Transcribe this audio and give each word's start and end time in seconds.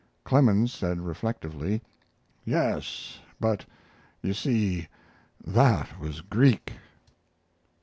Clemens 0.23 0.73
said, 0.73 0.99
reflectively: 1.01 1.83
"Yes 2.43 3.19
but 3.39 3.65
you 4.23 4.33
see 4.33 4.87
that 5.45 5.99
was 5.99 6.21
Greek." 6.21 6.73